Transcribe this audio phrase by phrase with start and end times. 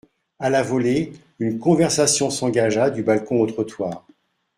[0.39, 4.07] A la volée, une conversation s'engagea, du balcon au trottoir.